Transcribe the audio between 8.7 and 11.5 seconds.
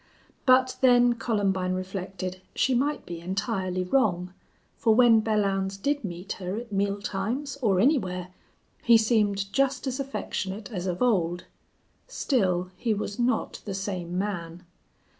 he seemed just as affectionate as of old.